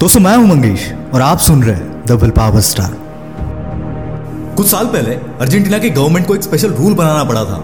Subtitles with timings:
[0.00, 0.82] दोस्तों मैं हूँ, मंगेश,
[1.14, 2.92] और आप सुन रहे हैं विल पावर स्टार
[4.56, 7.58] कुछ साल पहले अर्जेंटीना के गवर्नमेंट को एक स्पेशल रूल बनाना पड़ा था,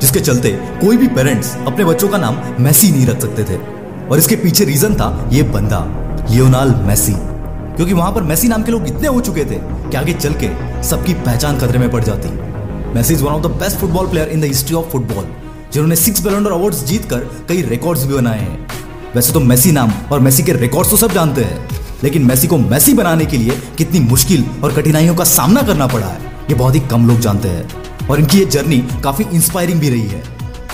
[0.00, 3.58] जिसके चलते कोई भी पेरेंट्स अपने बच्चों का नाम मैसी नहीं रख सकते थे।
[4.08, 5.84] और इसके पीछे रीजन था, ये बंदा
[6.30, 9.58] लियोनाल मैसी क्योंकि वहाँ पर मैसी नाम के लोग इतने हो चुके थे
[9.90, 10.50] कि आगे चल के
[10.88, 12.28] सबकी पहचान खतरे में पड़ जाती।
[12.94, 15.26] Messi is one of the best football player in the history of football
[15.72, 18.66] जिन्होंने सिक्स बैलेंडर अवार्ड्स जीतकर कई रिकॉर्ड्स भी बनाए हैं।
[19.14, 21.71] वैसे तो मेसी नाम और मेसी के रिकॉर्ड्स तो सब जानते हैं।
[22.04, 26.06] लेकिन मैसी को मैसी बनाने के लिए कितनी मुश्किल और कठिनाइयों का सामना करना पड़ा
[26.06, 29.90] है। ये बहुत ही कम लोग जानते हैं। और इनकी ये जर्नी काफ़ी इंस्पायरिंग भी
[29.90, 30.22] रही है।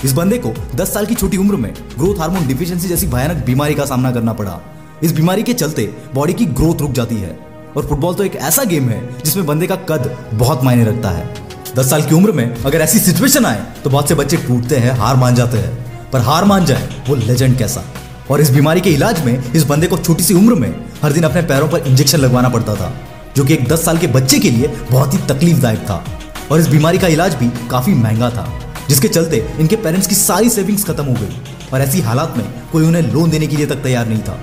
[0.05, 3.75] इस बंदे को 10 साल की छोटी उम्र में ग्रोथ हार्मोन डिफिशियंसी जैसी भयानक बीमारी
[3.75, 4.61] का सामना करना पड़ा।
[5.03, 7.39] इस बीमारी के चलते बॉडी की ग्रोथ रुक जाती है।
[7.77, 11.35] और फुटबॉल तो एक ऐसा गेम है जिसमें बंदे का कद बहुत मायने रखता है।
[11.77, 14.91] दस साल की उम्र में अगर ऐसी सिचुएशन आए तो बहुत से बच्चे टूटते हैं,
[14.91, 17.85] हार मान जाते हैं। पर हार मान जाए वो लेजेंड कैसा?
[18.31, 21.23] और इस बीमारी के इलाज में इस बंदे को छोटी सी उम्र में हर दिन
[21.23, 22.93] अपने पैरों पर इंजेक्शन लगवाना पड़ता था,
[23.37, 26.05] जो कि एक 10 साल के बच्चे के लिए बहुत ही तकलीफदायक था।
[26.53, 28.49] और इस बीमारी का इलाज भी काफ़ी महँगा था,
[28.89, 32.87] जिसके चलते इनके पेरेंट्स की सारी सेविंग्स खत्म हो गई। और ऐसी हालात में कोई
[32.87, 34.39] उन्हें लोन देने के लिए तक तैयार नहीं था,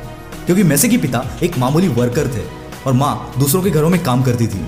[0.46, 2.44] क्योंकि मैसे के पिता एक मामूली वर्कर थे
[2.86, 4.66] और माँ दूसरों के घरों में काम करती थी।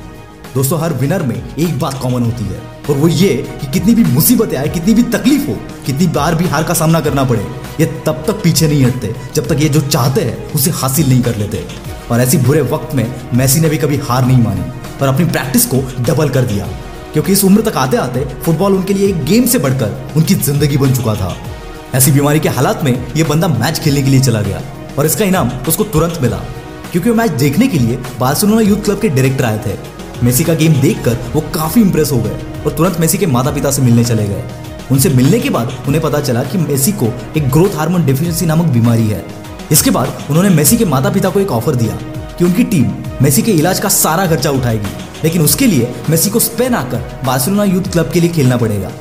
[0.55, 4.03] दोस्तों, हर विनर में एक बात कॉमन होती है, और वो ये कि कितनी भी
[4.03, 7.45] मुसीबतें आए, कितनी भी तकलीफ़ हो, कितनी बार भी हार का सामना करना पड़े,
[7.79, 11.21] ये तब तक पीछे नहीं हटते, जब तक ये जो चाहते हैं, उसे हासिल नहीं
[11.21, 11.65] कर लेते।
[12.11, 14.61] और ऐसी बुरे वक्त में मैसी ने भी कभी हार नहीं मानी
[15.01, 16.67] और अपनी प्रैक्टिस को डबल कर दिया।
[17.13, 20.77] क्योंकि इस उम्र तक आते आते फुटबॉल उनके लिए एक गेम से बढ़कर उनकी ज़िंदगी
[20.77, 21.35] बन चुका था।
[21.95, 24.61] ऐसी बीमारी के हालात में ये बंदा मैच खेलने के लिए चला गया
[24.97, 26.37] और इसका इनाम उसको तुरंत मिला।
[26.91, 29.77] क्योंकि वो मैच देखने के लिए बार्सिलोना यूथ क्लब के डायरेक्टर आए थे।
[30.23, 33.71] मेसी का गेम देखकर वो काफ़ी इंप्रेस हो गए और तुरंत मेसी के माता पिता
[33.71, 34.43] से मिलने चले गए।
[34.91, 38.65] उनसे मिलने के बाद उन्हें पता चला कि मेसी को एक ग्रोथ हार्मोन डिफिशिएंसी नामक
[38.65, 39.25] बीमारी है।
[39.71, 41.95] इसके बाद उन्होंने मेसी के माता पिता को एक ऑफ़र दिया
[42.37, 44.91] कि उनकी टीम मेसी के इलाज का सारा खर्चा उठाएगी।
[45.23, 48.91] लेकिन उसके लिए मेसी को स्पेन आकर बार्सिलोना यूथ क्लब के लिए खेलना पड़ेगा।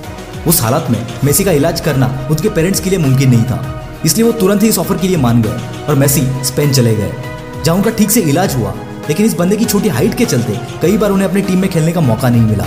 [0.47, 4.27] उस हालत में मेसी का इलाज करना उसके पेरेंट्स के लिए मुमकिन नहीं था। इसलिए
[4.27, 7.13] वो तुरंत ही इस ऑफ़र के लिए मान गए और मेसी स्पेन चले गए।
[7.65, 8.75] जहाँ उनका ठीक से इलाज हुआ,
[9.09, 11.93] लेकिन इस बंदे की छोटी हाइट के चलते कई बार उन्हें अपनी टीम में खेलने
[11.93, 12.67] का मौका नहीं मिला।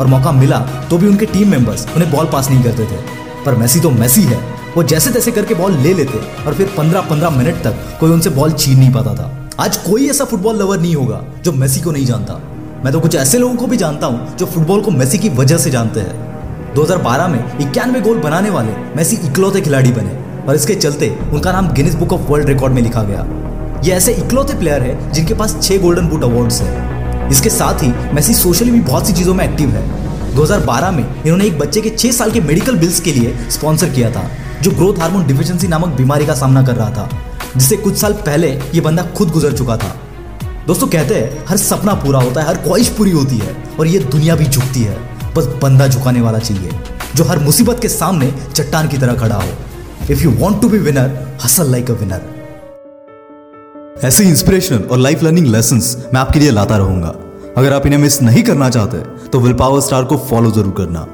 [0.00, 0.58] और मौका मिला
[0.90, 3.02] तो भी उनके टीम मेंबर्स उन्हें बॉल पास नहीं करते थे।
[3.44, 4.38] पर मैसी तो मैसी है।
[4.76, 8.30] वो जैसे तैसे करके बॉल ले लेते और फिर पंद्रह पंद्रह मिनट तक कोई उनसे
[8.30, 11.90] बॉल छीन नहीं पाता था। आज कोई ऐसा फुटबॉल लवर नहीं होगा जो मेसी को
[11.90, 12.34] नहीं जानता।
[12.84, 15.58] मैं तो कुछ ऐसे लोगों को भी जानता हूँ जो फुटबॉल को मेसी की वजह
[15.58, 20.74] से जानते हैं। 2012 में इक्यानवे गोल बनाने वाले मेसी इकलौते खिलाड़ी बने और इसके
[20.74, 23.26] चलते उनका नाम Guinness book of world record में लिखा गया।
[23.84, 27.92] ये ऐसे इकलौते प्लेयर है जिनके पास छह गोल्डन बूट अवार्ड्स है। इसके साथ ही
[28.14, 31.90] मेसी सोशली भी बहुत सी चीज़ों में एक्टिव है। 2012 में इन्होंने एक बच्चे के
[31.90, 34.28] छह साल के मेडिकल बिल्स के लिए स्पॉन्सर किया था।
[34.62, 37.08] जो ग्रोथ हार्मोन डिफिशियंसी नामक बीमारी का सामना कर रहा था
[37.56, 39.94] जिससे कुछ साल पहले ये बंदा खुद गुजर चुका था।
[40.66, 43.98] दोस्तों, कहते हैं, हर सपना पूरा होता है, हर ख्वाहिश पूरी होती है, और ये
[44.00, 44.96] दुनिया भी झुकती है,
[45.36, 46.70] बस बंदा झुकाने वाला चाहिए,
[47.14, 49.48] जो हर मुसीबत के सामने चट्टान की तरह खड़ा हो।
[50.10, 52.22] If you want to be winner hustle like a winner
[54.04, 55.80] ऐसे इंस्पिरेशनल और लाइफ लर्निंग लेसन
[56.14, 57.14] मैं आपके लिए लाता रहूँगा।
[57.56, 58.98] अगर आप इन्हें मिस नहीं करना चाहते
[59.28, 61.06] तो विल पावर स्टार को फॉलो ज़रूर करना।